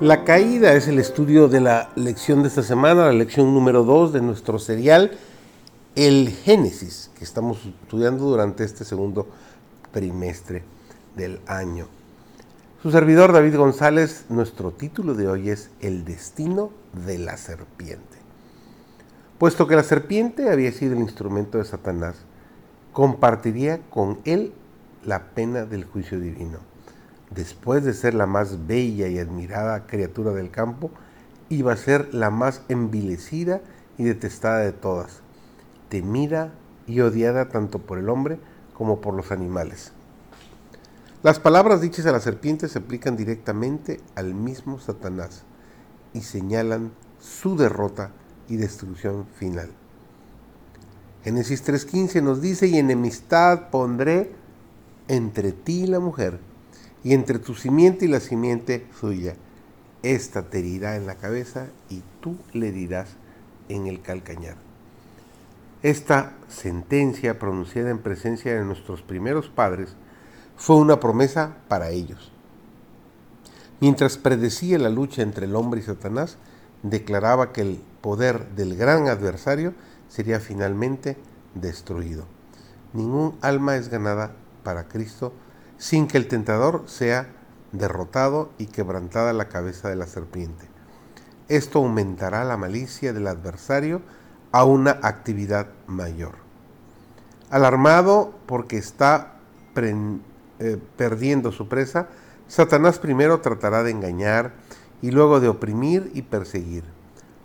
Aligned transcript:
La 0.00 0.24
caída 0.24 0.72
es 0.72 0.88
el 0.88 0.98
estudio 0.98 1.46
de 1.46 1.60
la 1.60 1.90
lección 1.94 2.40
de 2.40 2.48
esta 2.48 2.62
semana, 2.62 3.04
la 3.04 3.12
lección 3.12 3.52
número 3.52 3.84
2 3.84 4.14
de 4.14 4.22
nuestro 4.22 4.58
serial, 4.58 5.10
el 5.94 6.30
Génesis, 6.30 7.10
que 7.18 7.22
estamos 7.22 7.58
estudiando 7.82 8.24
durante 8.24 8.64
este 8.64 8.86
segundo 8.86 9.28
trimestre 9.92 10.62
del 11.16 11.38
año. 11.46 11.86
Su 12.82 12.90
servidor 12.90 13.34
David 13.34 13.58
González, 13.58 14.24
nuestro 14.30 14.70
título 14.70 15.12
de 15.12 15.28
hoy 15.28 15.50
es 15.50 15.68
El 15.82 16.06
destino 16.06 16.70
de 17.06 17.18
la 17.18 17.36
serpiente. 17.36 18.16
Puesto 19.36 19.66
que 19.66 19.76
la 19.76 19.82
serpiente 19.82 20.48
había 20.48 20.72
sido 20.72 20.94
el 20.94 21.00
instrumento 21.00 21.58
de 21.58 21.66
Satanás, 21.66 22.16
compartiría 22.94 23.80
con 23.90 24.20
él 24.24 24.54
la 25.04 25.24
pena 25.34 25.66
del 25.66 25.84
juicio 25.84 26.18
divino 26.18 26.69
después 27.34 27.84
de 27.84 27.94
ser 27.94 28.14
la 28.14 28.26
más 28.26 28.66
bella 28.66 29.08
y 29.08 29.18
admirada 29.18 29.86
criatura 29.86 30.32
del 30.32 30.50
campo, 30.50 30.90
iba 31.48 31.72
a 31.72 31.76
ser 31.76 32.12
la 32.14 32.30
más 32.30 32.62
envilecida 32.68 33.60
y 33.98 34.04
detestada 34.04 34.58
de 34.58 34.72
todas, 34.72 35.20
temida 35.88 36.52
y 36.86 37.00
odiada 37.00 37.48
tanto 37.48 37.78
por 37.80 37.98
el 37.98 38.08
hombre 38.08 38.38
como 38.74 39.00
por 39.00 39.14
los 39.14 39.30
animales. 39.30 39.92
Las 41.22 41.38
palabras 41.38 41.82
dichas 41.82 42.06
a 42.06 42.12
la 42.12 42.20
serpiente 42.20 42.68
se 42.68 42.78
aplican 42.78 43.16
directamente 43.16 44.00
al 44.14 44.34
mismo 44.34 44.78
Satanás 44.80 45.42
y 46.14 46.22
señalan 46.22 46.92
su 47.20 47.56
derrota 47.56 48.12
y 48.48 48.56
destrucción 48.56 49.26
final. 49.26 49.70
Génesis 51.22 51.62
3.15 51.66 52.22
nos 52.22 52.40
dice, 52.40 52.66
y 52.68 52.78
enemistad 52.78 53.68
pondré 53.68 54.32
entre 55.08 55.52
ti 55.52 55.82
y 55.82 55.86
la 55.86 56.00
mujer, 56.00 56.40
y 57.02 57.14
entre 57.14 57.38
tu 57.38 57.54
simiente 57.54 58.04
y 58.04 58.08
la 58.08 58.20
simiente 58.20 58.86
suya. 58.98 59.34
Esta 60.02 60.48
te 60.48 60.60
herirá 60.60 60.96
en 60.96 61.06
la 61.06 61.16
cabeza 61.16 61.68
y 61.88 62.02
tú 62.20 62.36
le 62.52 62.72
dirás 62.72 63.10
en 63.68 63.86
el 63.86 64.00
calcañar. 64.00 64.56
Esta 65.82 66.34
sentencia 66.48 67.38
pronunciada 67.38 67.90
en 67.90 67.98
presencia 67.98 68.54
de 68.54 68.64
nuestros 68.64 69.02
primeros 69.02 69.48
padres 69.48 69.94
fue 70.56 70.76
una 70.76 71.00
promesa 71.00 71.56
para 71.68 71.90
ellos. 71.90 72.32
Mientras 73.80 74.18
predecía 74.18 74.78
la 74.78 74.90
lucha 74.90 75.22
entre 75.22 75.46
el 75.46 75.56
hombre 75.56 75.80
y 75.80 75.84
Satanás, 75.84 76.36
declaraba 76.82 77.52
que 77.52 77.62
el 77.62 77.82
poder 78.02 78.50
del 78.50 78.76
gran 78.76 79.08
adversario 79.08 79.72
sería 80.08 80.38
finalmente 80.38 81.16
destruido. 81.54 82.24
Ningún 82.92 83.36
alma 83.40 83.76
es 83.76 83.88
ganada 83.88 84.32
para 84.62 84.88
Cristo 84.88 85.32
sin 85.80 86.06
que 86.06 86.18
el 86.18 86.28
tentador 86.28 86.84
sea 86.86 87.32
derrotado 87.72 88.50
y 88.58 88.66
quebrantada 88.66 89.32
la 89.32 89.48
cabeza 89.48 89.88
de 89.88 89.96
la 89.96 90.06
serpiente. 90.06 90.68
Esto 91.48 91.78
aumentará 91.78 92.44
la 92.44 92.58
malicia 92.58 93.14
del 93.14 93.26
adversario 93.26 94.02
a 94.52 94.64
una 94.64 94.90
actividad 95.02 95.68
mayor. 95.86 96.34
Alarmado 97.48 98.34
porque 98.44 98.76
está 98.76 99.36
eh, 99.74 100.78
perdiendo 100.98 101.50
su 101.50 101.66
presa, 101.66 102.08
Satanás 102.46 102.98
primero 102.98 103.40
tratará 103.40 103.82
de 103.82 103.90
engañar 103.90 104.52
y 105.00 105.12
luego 105.12 105.40
de 105.40 105.48
oprimir 105.48 106.10
y 106.12 106.22
perseguir. 106.22 106.84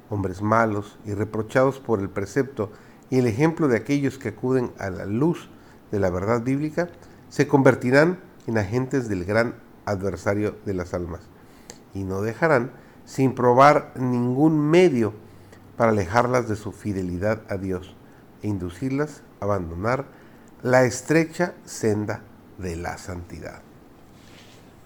Hombres 0.10 0.42
malos 0.42 1.00
y 1.06 1.14
reprochados 1.14 1.80
por 1.80 2.02
el 2.02 2.10
precepto 2.10 2.70
y 3.10 3.20
el 3.20 3.28
ejemplo 3.28 3.70
de 3.70 3.78
aquellos 3.78 4.18
que 4.18 4.30
acuden 4.30 4.74
a 4.78 4.90
la 4.90 5.06
luz 5.06 5.50
de 5.92 6.02
la 6.02 6.10
verdad 6.10 6.42
bíblica, 6.42 6.90
se 7.30 7.48
convertirán 7.48 8.20
en 8.48 8.58
agentes 8.58 9.10
del 9.10 9.26
gran 9.26 9.56
adversario 9.86 10.56
de 10.66 10.74
las 10.74 10.94
almas 10.94 11.22
y 11.94 12.04
no 12.04 12.22
dejarán 12.22 12.72
sin 13.06 13.36
probar 13.36 13.94
ningún 13.96 14.60
medio 14.60 15.14
para 15.78 15.92
alejarlas 15.92 16.48
de 16.48 16.56
su 16.56 16.72
fidelidad 16.72 17.42
a 17.50 17.58
Dios 17.58 17.96
e 18.42 18.48
inducirlas 18.48 19.22
a 19.40 19.46
abandonar 19.46 20.06
la 20.64 20.86
estrecha 20.86 21.54
senda 21.66 22.22
de 22.58 22.76
la 22.76 22.98
santidad. 22.98 23.62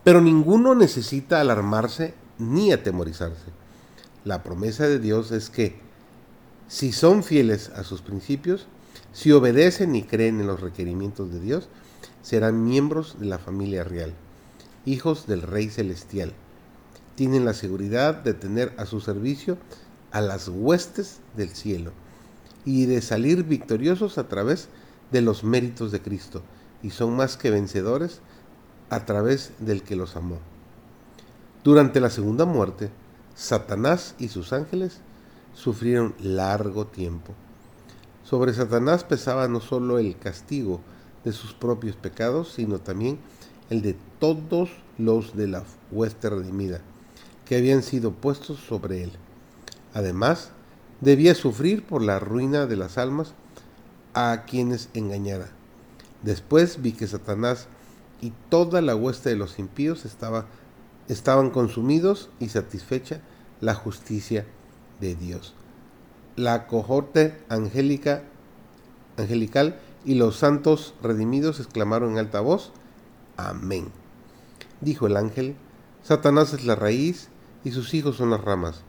Pero 0.03 0.21
ninguno 0.21 0.75
necesita 0.75 1.39
alarmarse 1.39 2.13
ni 2.37 2.71
atemorizarse. 2.71 3.51
La 4.23 4.43
promesa 4.43 4.87
de 4.87 4.99
Dios 4.99 5.31
es 5.31 5.49
que 5.49 5.79
si 6.67 6.91
son 6.91 7.23
fieles 7.23 7.69
a 7.69 7.83
sus 7.83 8.01
principios, 8.01 8.67
si 9.13 9.31
obedecen 9.31 9.95
y 9.95 10.03
creen 10.03 10.39
en 10.39 10.47
los 10.47 10.61
requerimientos 10.61 11.31
de 11.31 11.39
Dios, 11.39 11.69
serán 12.21 12.63
miembros 12.63 13.19
de 13.19 13.25
la 13.25 13.39
familia 13.39 13.83
real, 13.83 14.13
hijos 14.85 15.27
del 15.27 15.41
Rey 15.41 15.69
Celestial. 15.69 16.33
Tienen 17.15 17.45
la 17.45 17.53
seguridad 17.53 18.15
de 18.15 18.33
tener 18.33 18.73
a 18.77 18.85
su 18.85 19.01
servicio 19.01 19.57
a 20.11 20.21
las 20.21 20.47
huestes 20.47 21.19
del 21.35 21.49
cielo 21.49 21.91
y 22.65 22.85
de 22.85 23.01
salir 23.01 23.43
victoriosos 23.43 24.17
a 24.17 24.27
través 24.27 24.69
de 25.11 25.21
los 25.21 25.43
méritos 25.43 25.91
de 25.91 26.01
Cristo, 26.01 26.41
y 26.83 26.91
son 26.91 27.15
más 27.15 27.37
que 27.37 27.51
vencedores 27.51 28.21
a 28.89 29.05
través 29.05 29.51
del 29.59 29.83
que 29.83 29.95
los 29.95 30.15
amó. 30.15 30.39
Durante 31.63 31.99
la 31.99 32.09
segunda 32.09 32.45
muerte, 32.45 32.89
Satanás 33.35 34.15
y 34.17 34.29
sus 34.29 34.53
ángeles 34.53 34.99
sufrieron 35.53 36.15
largo 36.19 36.87
tiempo. 36.87 37.33
Sobre 38.23 38.53
Satanás 38.53 39.03
pesaba 39.03 39.47
no 39.47 39.59
solo 39.59 39.97
el 39.99 40.17
castigo 40.17 40.81
de 41.23 41.31
sus 41.31 41.53
propios 41.53 41.95
pecados, 41.95 42.53
sino 42.53 42.79
también 42.79 43.19
el 43.69 43.81
de 43.81 43.95
todos 44.19 44.69
los 44.97 45.35
de 45.35 45.47
la 45.47 45.63
hueste 45.91 46.29
redimida, 46.29 46.81
que 47.45 47.57
habían 47.57 47.83
sido 47.83 48.11
puestos 48.11 48.59
sobre 48.59 49.03
él. 49.03 49.11
Además, 49.93 50.51
debía 51.01 51.35
sufrir 51.35 51.85
por 51.85 52.01
la 52.01 52.19
ruina 52.19 52.65
de 52.65 52.75
las 52.75 52.97
almas 52.97 53.33
a 54.13 54.43
quienes 54.45 54.89
engañara. 54.93 55.49
Después 56.23 56.81
vi 56.81 56.91
que 56.91 57.07
Satanás 57.07 57.67
y 58.21 58.33
toda 58.49 58.81
la 58.81 58.95
hueste 58.95 59.29
de 59.29 59.35
los 59.35 59.59
impíos 59.59 60.05
estaba, 60.05 60.45
estaban 61.07 61.49
consumidos 61.49 62.29
y 62.39 62.49
satisfecha 62.49 63.21
la 63.61 63.73
justicia 63.73 64.45
de 64.99 65.15
Dios. 65.15 65.53
La 66.35 66.67
cohorte 66.67 67.37
angélica, 67.49 68.23
angelical 69.17 69.79
y 70.05 70.15
los 70.15 70.37
santos 70.37 70.93
redimidos 71.01 71.59
exclamaron 71.59 72.11
en 72.13 72.19
alta 72.19 72.41
voz, 72.41 72.71
Amén. 73.37 73.87
Dijo 74.81 75.07
el 75.07 75.15
ángel, 75.15 75.55
Satanás 76.03 76.53
es 76.53 76.65
la 76.65 76.75
raíz 76.75 77.29
y 77.63 77.71
sus 77.71 77.93
hijos 77.93 78.17
son 78.17 78.31
las 78.31 78.41
ramas. 78.41 78.81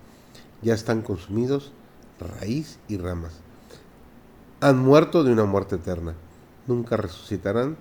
Ya 0.62 0.74
están 0.74 1.02
consumidos 1.02 1.72
raíz 2.18 2.78
y 2.88 2.96
ramas. 2.96 3.32
Han 4.60 4.78
muerto 4.78 5.24
de 5.24 5.32
una 5.32 5.44
muerte 5.44 5.76
eterna. 5.76 6.14
Nunca 6.66 6.96
resucitarán 6.96 7.76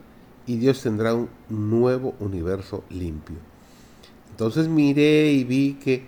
y 0.46 0.58
Dios 0.58 0.82
tendrá 0.82 1.14
un 1.14 1.30
nuevo 1.50 2.16
universo 2.20 2.84
limpio. 2.90 3.38
Entonces 4.32 4.68
miré 4.68 5.32
y 5.32 5.44
vi 5.44 5.74
que 5.74 6.08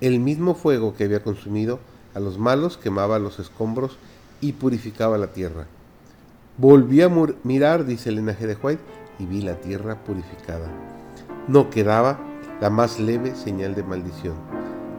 el 0.00 0.20
mismo 0.20 0.54
fuego 0.54 0.94
que 0.94 1.04
había 1.04 1.22
consumido 1.22 1.78
a 2.14 2.20
los 2.20 2.38
malos 2.38 2.78
quemaba 2.78 3.18
los 3.18 3.38
escombros 3.38 3.98
y 4.40 4.52
purificaba 4.52 5.18
la 5.18 5.28
tierra. 5.28 5.66
Volví 6.58 7.02
a 7.02 7.10
mirar, 7.42 7.84
dice 7.84 8.08
el 8.08 8.16
linaje 8.16 8.46
de 8.46 8.56
White, 8.56 8.82
y 9.18 9.26
vi 9.26 9.42
la 9.42 9.56
tierra 9.60 10.02
purificada. 10.04 10.70
No 11.48 11.68
quedaba 11.68 12.18
la 12.62 12.70
más 12.70 12.98
leve 12.98 13.34
señal 13.34 13.74
de 13.74 13.82
maldición. 13.82 14.36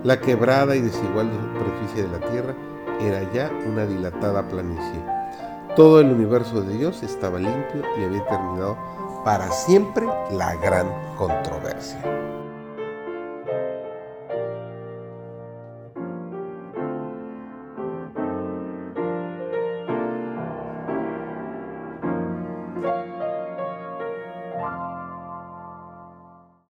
La 0.04 0.22
quebrada 0.22 0.76
y 0.76 0.82
desigual 0.82 1.32
superficie 1.56 2.04
de 2.04 2.20
la 2.20 2.30
tierra 2.30 2.56
era 3.02 3.34
ya 3.34 3.52
una 3.68 3.88
dilatada 3.88 4.48
planicie. 4.48 5.02
Todo 5.76 6.00
el 6.00 6.12
universo 6.12 6.62
de 6.62 6.78
Dios 6.78 7.02
estaba 7.02 7.40
limpio 7.40 7.82
y 8.00 8.04
había 8.04 8.24
terminado 8.28 8.78
para 9.26 9.52
siempre 9.52 10.06
la 10.32 10.56
gran 10.58 10.88
controversia. 11.18 12.00